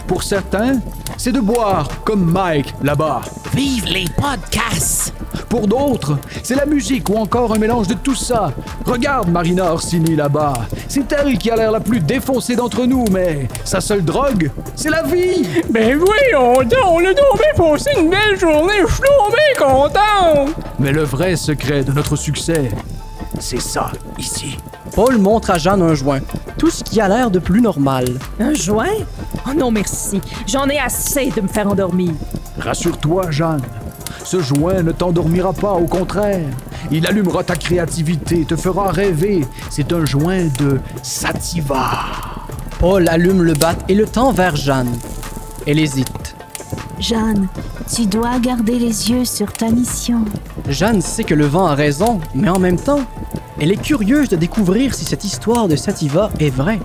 Pour 0.07 0.23
certains, 0.23 0.81
c'est 1.19 1.33
de 1.33 1.41
boire 1.41 1.89
comme 2.05 2.25
Mike 2.25 2.75
là-bas. 2.83 3.21
Vive 3.55 3.85
les 3.85 4.07
podcasts! 4.17 5.13
Pour 5.51 5.67
d'autres, 5.67 6.17
c'est 6.45 6.55
la 6.55 6.65
musique 6.65 7.09
ou 7.11 7.17
encore 7.17 7.50
un 7.53 7.59
mélange 7.59 7.87
de 7.89 7.95
tout 7.95 8.15
ça. 8.15 8.53
Regarde 8.85 9.29
Marina 9.29 9.73
Orsini 9.73 10.17
là-bas. 10.17 10.55
C'est 10.89 11.13
elle 11.13 11.39
qui 11.39 11.51
a 11.51 11.57
l'air 11.57 11.73
la 11.73 11.81
plus 11.81 12.01
défoncée 12.01 12.57
d'entre 12.57 12.85
nous, 12.87 13.05
mais 13.11 13.49
sa 13.65 13.81
seule 13.81 14.05
drogue, 14.05 14.51
c'est 14.75 14.91
la 14.91 15.03
vie. 15.03 15.47
Ben 15.71 15.99
voyons 15.99 16.63
donc, 16.63 16.85
on 16.87 16.99
a 16.99 17.15
tombé 17.15 17.45
passé 17.57 17.91
une 17.99 18.11
belle 18.11 18.39
journée, 18.39 18.75
je 18.87 18.93
suis 18.93 19.03
tombé 19.03 19.37
content! 19.59 20.53
Mais 20.79 20.93
le 20.93 21.03
vrai 21.03 21.37
secret 21.37 21.85
de 21.85 21.93
notre 21.93 22.17
succès, 22.17 22.71
c'est 23.39 23.61
ça, 23.61 23.93
ici. 24.19 24.59
Paul 24.95 25.19
montre 25.19 25.51
à 25.51 25.59
Jeanne 25.59 25.83
un 25.83 25.95
joint. 25.95 26.21
Tout 26.59 26.71
ce 26.71 26.83
qui 26.83 27.01
a 27.01 27.09
l'air 27.09 27.31
de 27.31 27.39
plus 27.39 27.61
normal. 27.61 28.07
Un 28.41 28.55
joint? 28.55 28.87
Oh 29.47 29.55
non, 29.55 29.71
merci. 29.71 30.21
J'en 30.47 30.69
ai 30.69 30.79
assez 30.79 31.31
de 31.31 31.41
me 31.41 31.49
faire 31.49 31.69
endormir. 31.69 32.13
Rassure-toi, 32.59 33.31
Jeanne. 33.31 33.63
Ce 34.25 34.41
joint 34.41 34.83
ne 34.83 34.93
t'endormira 34.93 35.53
pas, 35.53 35.73
au 35.73 35.87
contraire. 35.87 36.45
Il 36.91 37.07
allumera 37.07 37.45
ta 37.45 37.57
créativité, 37.57 38.45
te 38.45 38.57
fera 38.57 38.91
rêver. 38.91 39.45
C'est 39.71 39.93
un 39.93 40.05
joint 40.05 40.47
de 40.59 40.81
sativa. 41.03 42.07
Paul 42.79 43.09
allume 43.09 43.43
le 43.43 43.55
bat 43.55 43.77
et 43.89 43.95
le 43.95 44.07
tend 44.07 44.33
vers 44.33 44.57
Jeanne. 44.57 44.91
Elle 45.67 45.79
hésite. 45.79 46.35
Jeanne, 46.99 47.49
tu 47.95 48.07
dois 48.07 48.39
garder 48.39 48.79
les 48.79 49.11
yeux 49.11 49.25
sur 49.25 49.53
ta 49.53 49.71
mission. 49.71 50.25
Jeanne 50.69 51.01
sait 51.01 51.25
que 51.25 51.35
le 51.35 51.47
vent 51.47 51.67
a 51.67 51.75
raison, 51.75 52.21
mais 52.35 52.49
en 52.49 52.59
même 52.59 52.79
temps, 52.79 53.01
elle 53.59 53.73
est 53.73 53.83
curieuse 53.83 54.29
de 54.29 54.37
découvrir 54.37 54.95
si 54.95 55.05
cette 55.05 55.25
histoire 55.25 55.69
de 55.69 55.77
Sativa 55.77 56.31
est 56.41 56.51
vraie. 56.51 56.81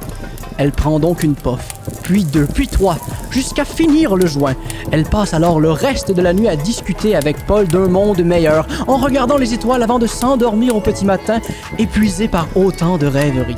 Elle 0.58 0.72
prend 0.72 1.00
donc 1.00 1.24
une 1.24 1.36
pof, 1.36 1.68
puis 2.04 2.24
deux, 2.24 2.46
puis 2.46 2.68
trois, 2.68 2.98
jusqu'à 3.30 3.66
finir 3.66 4.16
le 4.16 4.26
joint. 4.26 4.56
Elle 4.92 5.04
passe 5.04 5.34
alors 5.34 5.60
le 5.60 5.72
reste 5.72 6.12
de 6.12 6.22
la 6.22 6.34
nuit 6.34 6.48
à 6.48 6.56
discuter 6.56 7.16
avec 7.16 7.46
Paul 7.46 7.68
d'un 7.68 7.88
monde 7.88 8.24
meilleur, 8.24 8.66
en 8.88 8.98
regardant 8.98 9.38
les 9.38 9.54
étoiles 9.54 9.84
avant 9.84 10.00
de 10.00 10.08
s'endormir 10.08 10.76
au 10.76 10.82
petit 10.82 11.06
matin, 11.06 11.40
épuisée 11.78 12.28
par 12.28 12.48
autant 12.56 12.98
de 12.98 13.06
rêveries. 13.06 13.58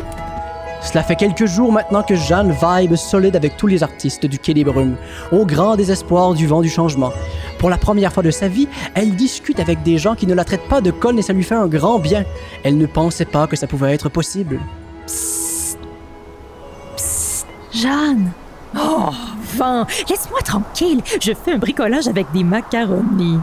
Cela 0.82 1.04
fait 1.04 1.16
quelques 1.16 1.46
jours 1.46 1.72
maintenant 1.72 2.04
que 2.04 2.16
Jeanne 2.16 2.52
vibe 2.54 2.96
solide 2.96 3.36
avec 3.36 3.58
tous 3.58 3.68
les 3.68 3.84
artistes 3.84 4.26
du 4.26 4.40
Quai 4.40 4.54
des 4.54 4.64
Brumes, 4.64 4.96
au 5.32 5.46
grand 5.46 5.76
désespoir 5.76 6.34
du 6.34 6.48
vent 6.48 6.62
du 6.62 6.70
changement. 6.70 7.12
Pour 7.60 7.70
la 7.70 7.78
première 7.78 8.14
fois 8.14 8.24
de 8.24 8.32
sa 8.32 8.48
vie, 8.48 8.68
elle 8.94 9.16
discute 9.16 9.60
avec 9.60 9.84
des 9.84 9.98
gens 9.98 10.16
qui 10.16 10.28
ne 10.28 10.34
la 10.34 10.46
traitent 10.46 10.70
pas 10.70 10.82
de 10.82 10.92
conne 10.92 11.20
et 11.20 11.24
ça 11.24 11.34
lui 11.34 11.44
fait 11.44 11.56
un 11.56 11.68
grand 11.68 12.00
bien. 12.00 12.24
Elle 12.64 12.78
ne 12.78 12.86
pensait 12.86 13.26
pas 13.26 13.48
que 13.48 13.56
ça 13.56 13.68
pouvait 13.68 13.94
être 13.94 14.10
possible. 14.10 14.60
Jeanne, 17.78 18.32
Oh, 18.76 19.10
vent, 19.56 19.86
laisse-moi 20.10 20.42
tranquille. 20.44 21.02
Je 21.22 21.32
fais 21.34 21.54
un 21.54 21.58
bricolage 21.60 22.08
avec 22.08 22.32
des 22.32 22.44
macaronis. 22.44 23.40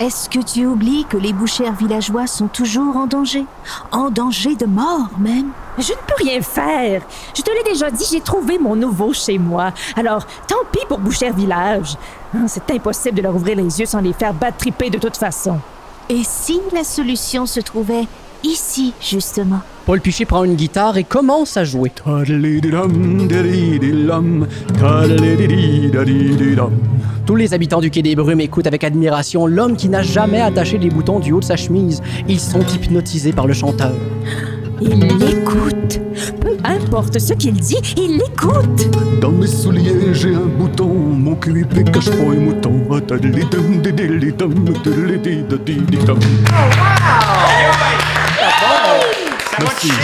est-ce 0.00 0.28
que 0.28 0.40
tu 0.40 0.66
oublies 0.66 1.06
que 1.08 1.16
les 1.16 1.32
bouchères 1.32 1.72
villageois 1.72 2.26
sont 2.26 2.48
toujours 2.48 2.96
en 2.96 3.06
danger? 3.06 3.44
En 3.92 4.10
danger 4.10 4.56
de 4.56 4.66
mort 4.66 5.10
même? 5.20 5.50
Je 5.78 5.92
ne 5.92 5.98
peux 5.98 6.24
rien 6.24 6.42
faire. 6.42 7.02
Je 7.34 7.42
te 7.42 7.50
l'ai 7.50 7.62
déjà 7.72 7.90
dit, 7.92 8.04
j'ai 8.10 8.20
trouvé 8.20 8.58
mon 8.58 8.74
nouveau 8.74 9.12
chez 9.12 9.38
moi. 9.38 9.72
Alors, 9.94 10.26
tant 10.48 10.56
pis 10.72 10.84
pour 10.88 10.98
Boucher 10.98 11.30
Village. 11.30 11.96
Hein, 12.34 12.46
C'est 12.48 12.68
impossible 12.72 13.16
de 13.18 13.22
leur 13.22 13.36
ouvrir 13.36 13.56
les 13.56 13.78
yeux 13.80 13.86
sans 13.86 14.00
les 14.00 14.12
faire 14.12 14.34
battre 14.34 14.56
triper 14.58 14.90
de 14.90 14.98
toute 14.98 15.16
façon. 15.16 15.60
Et 16.08 16.22
si 16.24 16.60
la 16.72 16.82
solution 16.82 17.46
se 17.46 17.60
trouvait 17.60 18.06
ici, 18.44 18.92
justement 19.00 19.60
Paul 19.86 20.00
Piché 20.00 20.24
prend 20.24 20.42
une 20.42 20.56
guitare 20.56 20.96
et 20.96 21.04
commence 21.04 21.56
à 21.56 21.64
jouer. 21.64 21.92
Tous 27.24 27.36
les 27.36 27.54
habitants 27.54 27.80
du 27.80 27.90
Quai 27.90 28.02
des 28.02 28.16
Brumes 28.16 28.40
écoutent 28.40 28.66
avec 28.66 28.82
admiration 28.82 29.46
l'homme 29.46 29.76
qui 29.76 29.88
n'a 29.88 30.02
jamais 30.02 30.40
attaché 30.40 30.78
les 30.78 30.90
boutons 30.90 31.20
du 31.20 31.32
haut 31.32 31.40
de 31.40 31.44
sa 31.44 31.56
chemise. 31.56 32.02
Ils 32.28 32.40
sont 32.40 32.62
hypnotisés 32.62 33.32
par 33.32 33.46
le 33.46 33.54
chanteur. 33.54 33.92
Il 34.80 34.98
l'écoute. 34.98 36.00
Peu 36.40 36.56
importe 36.64 37.18
ce 37.18 37.32
qu'il 37.34 37.54
dit, 37.54 37.78
il 37.96 38.18
l'écoute. 38.18 39.20
Dans 39.20 39.30
mes 39.30 39.46
souliers, 39.46 40.12
j'ai 40.12 40.34
un 40.34 40.46
bouton, 40.46 40.88
mon 40.88 41.36
cul 41.36 41.64
cache 41.92 42.10
pas 42.10 42.16
un 42.16 42.40
mouton. 42.40 42.76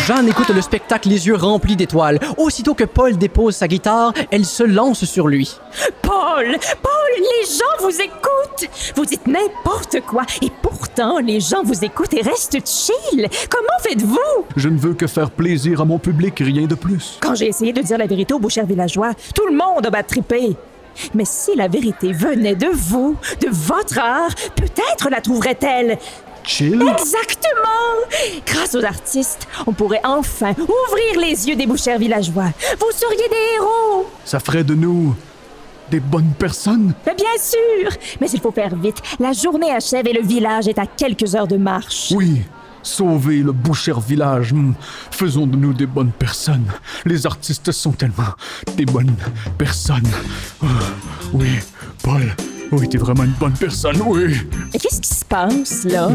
Jeanne 0.07 0.29
écoute 0.29 0.50
le 0.50 0.61
spectacle 0.61 1.09
les 1.09 1.26
yeux 1.26 1.35
remplis 1.35 1.76
d'étoiles. 1.76 2.19
Aussitôt 2.37 2.75
que 2.75 2.85
Paul 2.85 3.17
dépose 3.17 3.57
sa 3.57 3.69
guitare, 3.69 4.12
elle 4.31 4.45
se 4.45 4.62
lance 4.62 5.05
sur 5.05 5.29
lui. 5.29 5.57
Paul, 6.02 6.57
Paul, 6.83 7.12
les 7.19 7.47
gens 7.47 7.87
vous 7.87 8.00
écoutent. 8.00 8.69
Vous 8.97 9.07
dites 9.07 9.26
n'importe 9.26 10.00
quoi 10.07 10.23
et 10.43 10.50
pourtant 10.61 11.19
les 11.21 11.41
gens 11.41 11.62
vous 11.64 11.85
écoutent 11.85 12.12
et 12.12 12.21
restent 12.21 12.59
chill. 12.67 13.29
Comment 13.49 13.79
faites-vous? 13.83 14.45
Je 14.57 14.69
ne 14.69 14.79
veux 14.79 14.95
que 14.95 15.07
faire 15.07 15.31
plaisir 15.31 15.81
à 15.81 15.85
mon 15.85 15.99
public, 15.99 16.38
rien 16.41 16.67
de 16.67 16.75
plus. 16.75 17.19
Quand 17.21 17.35
j'ai 17.35 17.47
essayé 17.47 17.73
de 17.73 17.81
dire 17.81 17.97
la 17.97 18.07
vérité 18.07 18.35
aux 18.35 18.38
bouchers 18.38 18.64
villageois, 18.64 19.12
tout 19.35 19.47
le 19.47 19.57
monde 19.57 19.87
a 19.87 19.91
battrippé. 19.91 20.55
Mais 21.14 21.25
si 21.25 21.57
la 21.57 21.69
vérité 21.69 22.12
venait 22.12 22.55
de 22.57 22.69
vous, 22.69 23.17
de 23.41 23.49
votre 23.50 23.99
art, 23.99 24.35
peut-être 24.55 25.09
la 25.11 25.23
trouverait-elle. 25.23 25.99
Chill? 26.45 26.83
Exactement! 26.83 28.43
Grâce 28.47 28.75
aux 28.75 28.85
artistes, 28.85 29.47
on 29.67 29.73
pourrait 29.73 30.01
enfin 30.05 30.53
ouvrir 30.59 31.21
les 31.21 31.49
yeux 31.49 31.57
des 31.57 31.67
bouchers 31.67 31.99
villageois. 31.99 32.53
Vous 32.79 32.91
seriez 32.95 33.29
des 33.29 33.57
héros! 33.57 34.07
Ça 34.25 34.41
ferait 34.41 34.65
de 34.65 34.75
nous 34.75 35.15
des 35.91 36.01
bonnes 36.01 36.33
personnes? 36.39 36.95
Mais 37.07 37.15
bien 37.15 37.27
sûr! 37.41 37.91
Mais 38.21 38.29
il 38.31 38.41
faut 38.41 38.53
faire 38.53 38.75
vite. 38.77 38.99
La 39.21 39.33
journée 39.33 39.71
achève 39.71 40.07
et 40.07 40.13
le 40.13 40.23
village 40.23 40.69
est 40.69 40.79
à 40.79 40.87
quelques 40.87 41.35
heures 41.35 41.49
de 41.49 41.57
marche. 41.57 42.13
Oui. 42.15 42.43
Sauver 42.85 43.37
le 43.39 43.53
Boucher 43.53 43.95
village. 44.05 44.53
hmm, 44.53 44.73
Faisons 45.13 45.47
de 45.47 45.57
nous 45.57 45.73
des 45.73 45.87
bonnes 45.87 46.11
personnes. 46.11 46.67
Les 47.05 47.27
artistes 47.27 47.71
sont 47.71 47.93
tellement 47.93 48.35
des 48.77 48.87
bonnes 48.87 49.15
personnes. 49.57 50.09
Ah, 50.61 50.67
oui, 51.33 51.47
Paul. 52.03 52.35
Oui, 52.73 52.89
t'es 52.89 52.99
vraiment 52.99 53.23
une 53.25 53.35
bonne 53.39 53.53
personne, 53.53 54.01
oui. 54.05 54.35
Mais 54.73 54.81
qu'est-ce 54.81 55.01
qui 55.01 55.15
se 55.15 55.22
passe, 55.33 55.85
là? 55.85 56.11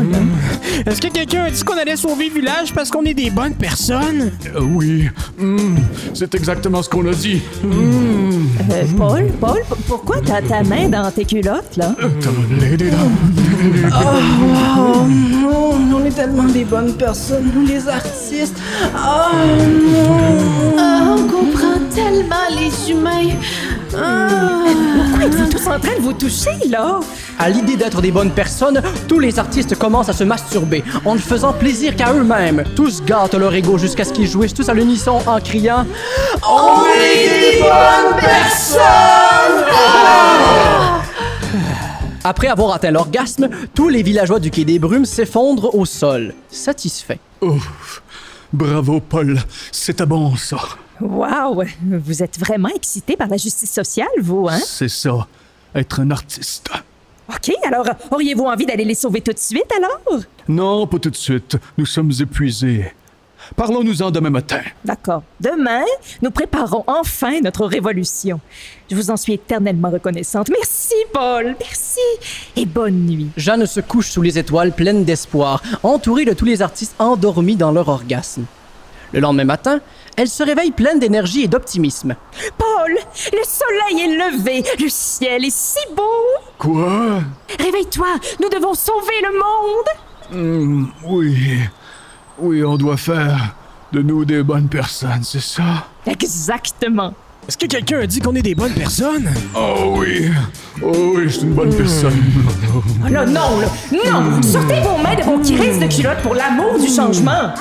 Est-ce 0.85 1.01
que 1.01 1.07
quelqu'un 1.07 1.45
a 1.45 1.49
dit 1.49 1.63
qu'on 1.63 1.75
allait 1.75 1.95
sauver 1.95 2.29
le 2.29 2.35
village 2.35 2.71
parce 2.71 2.91
qu'on 2.91 3.03
est 3.03 3.15
des 3.15 3.31
bonnes 3.31 3.55
personnes? 3.55 4.31
Euh, 4.55 4.61
oui, 4.61 5.09
hmm, 5.39 5.75
c'est 6.13 6.35
exactement 6.35 6.83
ce 6.83 6.89
qu'on 6.89 7.07
a 7.07 7.13
dit. 7.15 7.41
Hmm. 7.63 8.45
Euh, 8.71 8.83
Paul, 8.95 9.25
Paul, 9.41 9.61
pourquoi 9.87 10.17
t'as 10.23 10.43
ta 10.43 10.61
main 10.61 10.87
dans 10.89 11.09
tes 11.09 11.25
culottes, 11.25 11.77
là? 11.77 11.95
Oh, 11.99 12.05
non, 15.07 15.73
on 15.95 16.05
est 16.05 16.11
tellement 16.11 16.43
des 16.43 16.65
bonnes 16.65 16.93
personnes, 16.93 17.51
nous 17.55 17.65
les 17.65 17.87
artistes. 17.87 18.59
Oh, 18.93 19.33
non. 19.91 20.75
Ah, 20.77 21.15
on 21.17 21.23
comprend 21.23 21.79
tellement 21.89 22.49
les 22.51 22.91
humains. 22.91 23.33
Ah. 23.95 24.27
Pourquoi 24.95 25.25
êtes-vous 25.25 25.49
tous 25.49 25.67
en 25.67 25.79
train 25.79 25.95
de 25.95 26.01
vous 26.01 26.13
toucher, 26.13 26.51
là? 26.69 26.99
À 27.39 27.49
l'idée 27.49 27.75
d'être 27.75 28.01
des 28.01 28.11
bonnes 28.11 28.31
personnes, 28.31 28.81
tous 29.07 29.19
les 29.19 29.39
artistes 29.39 29.77
commencent 29.77 30.09
à 30.09 30.13
se 30.13 30.23
masturber, 30.23 30.83
en 31.05 31.15
ne 31.15 31.19
faisant 31.19 31.53
plaisir 31.53 31.95
qu'à 31.95 32.13
eux-mêmes. 32.13 32.63
Tous 32.75 33.03
gâtent 33.03 33.35
leur 33.35 33.53
ego 33.53 33.77
jusqu'à 33.77 34.03
ce 34.03 34.13
qu'ils 34.13 34.27
jouissent 34.27 34.53
tous 34.53 34.69
à 34.69 34.73
l'unisson 34.73 35.19
en 35.25 35.39
criant 35.39 35.85
On 36.47 36.83
est 36.85 37.53
des 37.53 37.61
bonnes 37.61 38.19
personnes! 38.19 38.77
Après 42.23 42.47
avoir 42.47 42.73
atteint 42.73 42.91
l'orgasme, 42.91 43.47
tous 43.73 43.87
les 43.87 44.03
villageois 44.03 44.39
du 44.39 44.51
Quai 44.51 44.65
des 44.65 44.79
Brumes 44.79 45.05
s'effondrent 45.05 45.73
au 45.73 45.85
sol, 45.85 46.33
satisfaits. 46.49 47.19
Ouf. 47.41 48.01
Bravo, 48.51 48.99
Paul. 48.99 49.39
C'était 49.71 50.05
bon, 50.05 50.35
ça. 50.35 50.57
Wow! 51.01 51.63
Vous 51.83 52.23
êtes 52.23 52.39
vraiment 52.39 52.69
excité 52.69 53.15
par 53.15 53.27
la 53.27 53.37
justice 53.37 53.71
sociale, 53.71 54.07
vous, 54.21 54.47
hein? 54.49 54.59
C'est 54.65 54.89
ça. 54.89 55.27
Être 55.75 55.99
un 55.99 56.11
artiste. 56.11 56.69
OK, 57.29 57.51
alors 57.65 57.87
auriez-vous 58.11 58.45
envie 58.45 58.65
d'aller 58.65 58.85
les 58.85 58.95
sauver 58.95 59.21
tout 59.21 59.33
de 59.33 59.39
suite, 59.39 59.71
alors? 59.75 60.21
Non, 60.47 60.87
pas 60.87 60.97
tout 60.97 61.09
de 61.09 61.15
suite. 61.15 61.57
Nous 61.77 61.85
sommes 61.85 62.11
épuisés. 62.19 62.93
Parlons-nous-en 63.55 64.11
demain 64.11 64.29
matin. 64.29 64.61
D'accord. 64.83 65.23
Demain, 65.39 65.83
nous 66.21 66.31
préparons 66.31 66.83
enfin 66.87 67.39
notre 67.41 67.65
révolution. 67.65 68.39
Je 68.89 68.95
vous 68.95 69.11
en 69.11 69.17
suis 69.17 69.33
éternellement 69.33 69.89
reconnaissante. 69.89 70.49
Merci, 70.49 70.95
Paul. 71.13 71.55
Merci. 71.59 71.99
Et 72.55 72.65
bonne 72.65 73.05
nuit. 73.05 73.29
Jeanne 73.37 73.65
se 73.65 73.79
couche 73.79 74.09
sous 74.09 74.21
les 74.21 74.37
étoiles 74.37 74.73
pleine 74.73 75.05
d'espoir, 75.05 75.61
entourée 75.83 76.25
de 76.25 76.33
tous 76.33 76.45
les 76.45 76.61
artistes 76.61 76.95
endormis 76.99 77.55
dans 77.55 77.71
leur 77.71 77.87
orgasme. 77.87 78.45
Le 79.13 79.21
lendemain 79.21 79.45
matin, 79.45 79.79
elle 80.17 80.27
se 80.27 80.43
réveille 80.43 80.71
pleine 80.71 80.99
d'énergie 80.99 81.43
et 81.43 81.47
d'optimisme. 81.47 82.15
Paul, 82.57 82.91
le 82.91 83.43
soleil 83.45 84.03
est 84.03 84.17
levé. 84.17 84.63
Le 84.79 84.89
ciel 84.89 85.45
est 85.45 85.55
si 85.55 85.77
beau. 85.95 86.01
Quoi? 86.57 87.21
Réveille-toi. 87.59 88.07
Nous 88.41 88.49
devons 88.49 88.73
sauver 88.73 89.13
le 89.21 89.37
monde. 89.37 89.87
Hmm, 90.31 90.85
oui. 91.05 91.59
Oui, 92.39 92.63
on 92.63 92.77
doit 92.77 92.97
faire 92.97 93.55
de 93.93 94.01
nous 94.01 94.25
des 94.25 94.41
bonnes 94.41 94.67
personnes, 94.67 95.23
c'est 95.23 95.39
ça? 95.39 95.87
Exactement. 96.05 97.13
Est-ce 97.47 97.57
que 97.57 97.67
quelqu'un 97.67 97.99
a 97.99 98.07
dit 98.07 98.19
qu'on 98.19 98.35
est 98.35 98.41
des 98.41 98.55
bonnes 98.55 98.73
personnes? 98.73 99.29
Oh 99.55 99.97
oui. 99.99 100.29
Oh 100.81 100.91
oui, 101.15 101.23
je 101.25 101.29
suis 101.29 101.41
une 101.43 101.53
bonne 101.53 101.73
personne. 101.73 102.19
Oh 102.75 103.07
là, 103.09 103.25
non, 103.25 103.59
là. 103.61 103.67
Non. 103.91 104.41
Sortez 104.41 104.81
vos 104.81 104.97
mains 104.97 105.15
de 105.15 105.23
vos 105.23 105.37
crises 105.37 105.79
de 105.79 105.85
culottes 105.85 106.21
pour 106.23 106.33
l'amour 106.33 106.77
du 106.79 106.87
changement. 106.87 107.53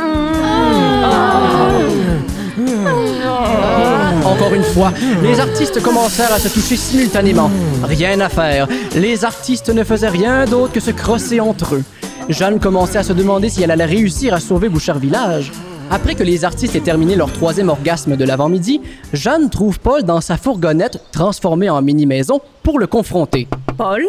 Encore 4.25 4.55
une 4.55 4.63
fois, 4.63 4.93
les 5.23 5.41
artistes 5.41 5.83
commencèrent 5.83 6.33
à 6.33 6.39
se 6.39 6.49
toucher 6.49 6.77
simultanément. 6.77 7.51
Rien 7.83 8.19
à 8.21 8.29
faire. 8.29 8.67
Les 8.95 9.25
artistes 9.25 9.69
ne 9.69 9.85
faisaient 9.85 10.09
rien 10.09 10.47
d'autre 10.47 10.73
que 10.73 10.81
se 10.81 10.91
crosser 10.91 11.41
entre 11.41 11.75
eux. 11.75 11.85
Jeanne 12.29 12.59
commençait 12.59 12.99
à 12.99 13.03
se 13.03 13.13
demander 13.13 13.49
si 13.51 13.63
elle 13.63 13.71
allait 13.71 13.85
réussir 13.85 14.35
à 14.35 14.41
sauver 14.41 14.69
Bouchard 14.69 14.99
Village. 14.99 15.53
Après 15.91 16.17
que 16.17 16.25
les 16.25 16.45
artistes 16.45 16.75
aient 16.75 16.81
terminé 16.81 17.15
leur 17.15 17.33
troisième 17.33 17.69
orgasme 17.69 18.17
de 18.17 18.25
l'avant-midi, 18.25 18.81
Jeanne 19.13 19.51
trouve 19.51 19.79
Paul 19.79 20.03
dans 20.03 20.21
sa 20.21 20.37
fourgonnette 20.37 21.01
transformée 21.13 21.71
en 21.71 21.81
mini-maison 21.81 22.41
pour 22.65 22.81
le 22.81 22.89
confronter. 22.89 23.47
Paul, 23.77 24.05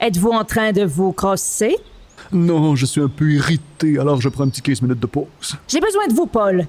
êtes-vous 0.00 0.30
en 0.30 0.44
train 0.44 0.72
de 0.72 0.84
vous 0.84 1.12
crosser? 1.12 1.76
Non, 2.32 2.76
je 2.76 2.84
suis 2.84 3.00
un 3.00 3.08
peu 3.08 3.30
irrité, 3.30 3.98
alors 3.98 4.20
je 4.20 4.28
prends 4.28 4.44
un 4.44 4.48
petit 4.48 4.60
15 4.60 4.82
minutes 4.82 5.00
de 5.00 5.06
pause. 5.06 5.56
J'ai 5.68 5.80
besoin 5.80 6.06
de 6.08 6.12
vous, 6.12 6.26
Paul. 6.26 6.66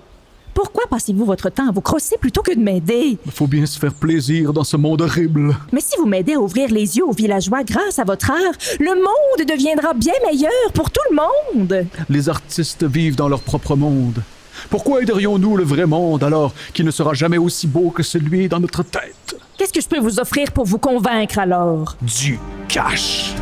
Pourquoi 0.58 0.86
passez-vous 0.90 1.24
votre 1.24 1.52
temps 1.52 1.70
à 1.70 1.72
vous 1.72 1.82
crosser 1.82 2.16
plutôt 2.20 2.42
que 2.42 2.52
de 2.52 2.60
m'aider? 2.60 3.20
Il 3.28 3.32
faut 3.32 3.46
bien 3.46 3.68
se 3.68 3.78
faire 3.78 3.94
plaisir 3.94 4.54
dans 4.54 4.64
ce 4.64 4.76
monde 4.76 5.04
horrible. 5.04 5.56
Mais 5.72 5.82
si 5.82 5.96
vous 6.00 6.08
m'aidez 6.08 6.34
à 6.34 6.40
ouvrir 6.40 6.70
les 6.72 6.98
yeux 6.98 7.06
aux 7.06 7.12
villageois 7.12 7.64
grâce 7.64 8.00
à 8.00 8.04
votre 8.04 8.32
art, 8.32 8.56
le 8.80 8.96
monde 8.96 9.48
deviendra 9.48 9.94
bien 9.94 10.16
meilleur 10.26 10.50
pour 10.74 10.90
tout 10.90 11.00
le 11.12 11.16
monde. 11.16 11.86
Les 12.10 12.28
artistes 12.28 12.84
vivent 12.86 13.16
dans 13.16 13.30
leur 13.30 13.42
propre 13.42 13.76
monde. 13.76 14.24
Pourquoi 14.72 15.04
aiderions-nous 15.04 15.58
le 15.58 15.64
vrai 15.64 15.86
monde 15.86 16.24
alors 16.24 16.56
qu'il 16.74 16.86
ne 16.86 16.92
sera 16.92 17.14
jamais 17.14 17.38
aussi 17.38 17.68
beau 17.68 17.92
que 17.92 18.02
celui 18.02 18.50
dans 18.50 18.60
notre 18.60 18.82
tête? 18.82 19.40
Qu'est-ce 19.60 19.74
que 19.74 19.82
je 19.82 19.88
peux 19.88 20.00
vous 20.00 20.20
offrir 20.20 20.52
pour 20.52 20.66
vous 20.66 20.80
convaincre 20.80 21.38
alors? 21.38 21.96
Du 22.02 22.40
cash. 22.68 23.36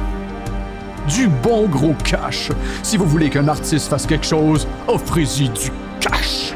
Du 1.07 1.29
bon 1.29 1.69
gros 1.69 1.95
cash. 2.03 2.49
Si 2.83 2.97
vous 2.97 3.07
voulez 3.07 3.29
qu'un 3.29 3.47
artiste 3.47 3.87
fasse 3.87 4.05
quelque 4.05 4.25
chose, 4.25 4.67
offrez-y 4.89 5.47
du 5.47 5.71
cash. 6.01 6.54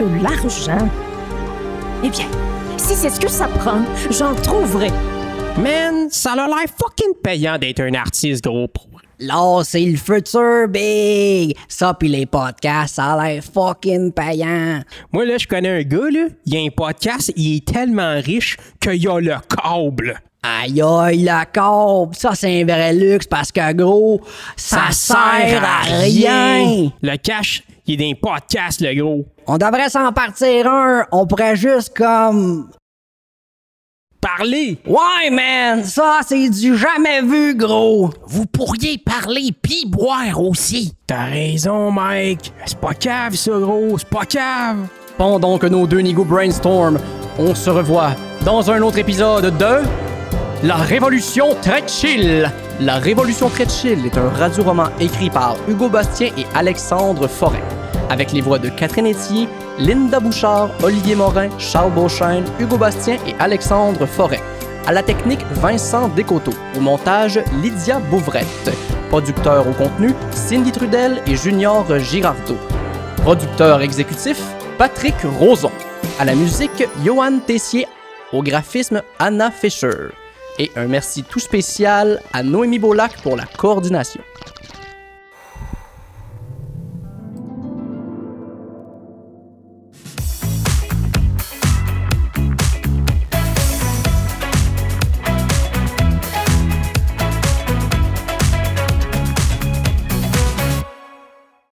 De 0.00 0.22
l'argent? 0.22 0.88
Eh 2.02 2.08
bien, 2.08 2.24
si 2.78 2.94
c'est 2.94 3.10
ce 3.10 3.20
que 3.20 3.28
ça 3.28 3.48
prend, 3.48 3.82
j'en 4.10 4.34
trouverai. 4.34 4.88
Man, 5.58 6.08
ça 6.08 6.32
a 6.32 6.36
l'air 6.36 6.70
fucking 6.74 7.16
payant 7.22 7.58
d'être 7.58 7.80
un 7.80 7.92
artiste, 7.92 8.42
gros. 8.42 8.66
Là, 9.18 9.60
c'est 9.62 9.84
le 9.84 9.98
futur, 9.98 10.68
big! 10.68 11.54
Ça 11.68 11.92
pis 11.92 12.08
les 12.08 12.24
podcasts, 12.24 12.94
ça 12.94 13.12
a 13.12 13.28
l'air 13.28 13.44
fucking 13.44 14.12
payant. 14.12 14.80
Moi, 15.12 15.26
là, 15.26 15.36
je 15.36 15.46
connais 15.46 15.80
un 15.80 15.82
gars, 15.82 16.10
là, 16.10 16.28
il 16.46 16.56
a 16.56 16.60
un 16.60 16.70
podcast, 16.74 17.30
il 17.36 17.56
est 17.56 17.66
tellement 17.66 18.18
riche 18.24 18.56
qu'il 18.80 19.06
a 19.06 19.20
le 19.20 19.34
câble. 19.54 20.18
Aïe 20.42 20.80
aïe, 20.80 21.22
la 21.24 21.44
courbe, 21.44 22.14
ça 22.14 22.34
c'est 22.34 22.62
un 22.62 22.64
vrai 22.64 22.94
luxe 22.94 23.26
parce 23.26 23.52
que 23.52 23.72
gros, 23.74 24.22
ça, 24.56 24.90
sert 24.90 25.62
à 25.62 25.82
rien. 25.82 26.90
Le 27.02 27.16
cash, 27.16 27.62
il 27.86 28.00
est 28.00 28.12
d'un 28.12 28.18
podcast, 28.18 28.80
le 28.80 28.94
gros. 28.94 29.26
On 29.46 29.58
devrait 29.58 29.90
s'en 29.90 30.12
partir 30.12 30.66
un, 30.66 31.04
on 31.12 31.26
pourrait 31.26 31.56
juste 31.56 31.94
comme... 31.94 32.70
Parler! 34.18 34.78
Ouais 34.86 35.30
man, 35.30 35.82
ça 35.84 36.20
c'est 36.26 36.48
du 36.50 36.76
jamais 36.76 37.22
vu 37.22 37.54
gros. 37.54 38.10
Vous 38.26 38.46
pourriez 38.46 38.98
parler 38.98 39.50
pis 39.62 39.86
boire 39.86 40.42
aussi. 40.42 40.94
T'as 41.06 41.24
raison, 41.24 41.90
Mike. 41.90 42.52
C'est 42.64 42.78
pas 42.78 42.94
cave, 42.94 43.34
ça, 43.34 43.52
gros. 43.52 43.98
C'est 43.98 44.08
pas 44.08 44.26
cave. 44.26 44.88
Pendant 45.16 45.58
que 45.58 45.66
nos 45.66 45.86
deux 45.86 46.00
nigauds 46.00 46.24
brainstorm, 46.24 46.98
on 47.38 47.54
se 47.54 47.70
revoit 47.70 48.12
dans 48.44 48.70
un 48.70 48.82
autre 48.82 48.98
épisode 48.98 49.56
de 49.56 50.09
La 50.62 50.76
Révolution 50.76 51.56
très. 51.62 51.82
La 52.80 52.96
Révolution 52.96 53.48
très 53.48 53.62
est 53.64 54.18
un 54.18 54.28
radio-roman 54.28 54.88
écrit 55.00 55.30
par 55.30 55.56
Hugo 55.66 55.88
Bastien 55.88 56.28
et 56.36 56.44
Alexandre 56.54 57.28
Forêt, 57.28 57.62
avec 58.10 58.32
les 58.32 58.42
voix 58.42 58.58
de 58.58 58.68
Catherine 58.68 59.06
Etier, 59.06 59.48
Linda 59.78 60.20
Bouchard, 60.20 60.68
Olivier 60.82 61.14
Morin, 61.14 61.48
Charles 61.58 61.92
Beauchesne, 61.92 62.44
Hugo 62.58 62.76
Bastien 62.76 63.16
et 63.26 63.34
Alexandre 63.38 64.04
Forêt. 64.04 64.42
À 64.86 64.92
la 64.92 65.02
technique, 65.02 65.40
Vincent 65.52 66.08
Descoteaux. 66.08 66.52
Au 66.76 66.80
montage, 66.80 67.40
Lydia 67.62 67.98
Bouvrette. 67.98 68.70
Producteur 69.08 69.66
au 69.66 69.72
contenu, 69.72 70.14
Cindy 70.30 70.72
Trudel 70.72 71.22
et 71.26 71.36
Junior 71.36 71.86
Girardeau. 71.98 72.58
Producteur 73.22 73.80
exécutif, 73.80 74.42
Patrick 74.76 75.16
Roson. 75.38 75.72
À 76.18 76.26
la 76.26 76.34
musique, 76.34 76.86
Johan 77.02 77.38
Tessier. 77.46 77.86
Au 78.30 78.42
graphisme, 78.42 79.00
Anna 79.18 79.50
Fischer. 79.50 80.10
Et 80.60 80.70
un 80.76 80.88
merci 80.88 81.22
tout 81.22 81.38
spécial 81.38 82.20
à 82.34 82.42
Noémie 82.42 82.78
Beaulac 82.78 83.16
pour 83.22 83.34
la 83.34 83.46
coordination. 83.46 84.20